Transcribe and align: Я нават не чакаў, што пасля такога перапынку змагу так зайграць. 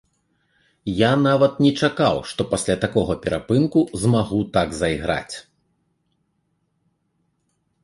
Я 0.99 1.09
нават 1.29 1.53
не 1.65 1.71
чакаў, 1.87 2.15
што 2.31 2.41
пасля 2.55 2.75
такога 2.87 3.13
перапынку 3.27 3.79
змагу 4.07 4.41
так 4.57 4.75
зайграць. 4.81 5.47